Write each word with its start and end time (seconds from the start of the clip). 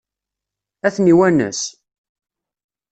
Ad 0.85 0.93
ten-iwanes? 0.95 1.61